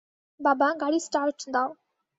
বাবা, 0.39 0.67
গাড়ি 0.81 0.99
স্টার্ট 1.07 1.39
দাও! 1.53 1.69